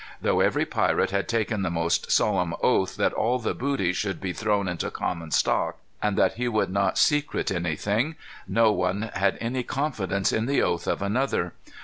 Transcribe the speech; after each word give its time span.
Though 0.19 0.39
every 0.39 0.65
pirate 0.65 1.11
had 1.11 1.27
taken 1.27 1.61
the 1.61 1.69
most 1.69 2.11
solemn 2.11 2.55
oath 2.63 2.95
that 2.95 3.13
all 3.13 3.37
the 3.37 3.53
booty 3.53 3.93
should 3.93 4.19
be 4.19 4.33
thrown 4.33 4.67
into 4.67 4.89
common 4.89 5.29
stock, 5.29 5.77
and 6.01 6.17
that 6.17 6.37
he 6.37 6.47
would 6.47 6.71
not 6.71 6.97
secrete 6.97 7.51
anything, 7.51 8.15
no 8.47 8.71
one 8.71 9.11
had 9.13 9.37
any 9.39 9.61
confidence 9.61 10.31
in 10.33 10.47
the 10.47 10.59
oath 10.59 10.87
of 10.87 11.03
another. 11.03 11.53